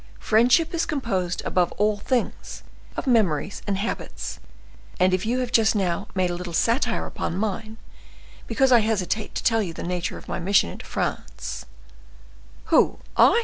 [0.17, 2.63] Friendship is composed, above all things,
[2.97, 4.39] of memories and habits,
[4.99, 7.77] and if you have just now made a little satire upon mine,
[8.47, 11.67] because I hesitate to tell you the nature of my mission into France—"
[12.73, 12.97] "Who!
[13.15, 13.39] I?